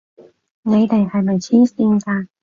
[0.63, 2.27] 你哋係咪癡線㗎！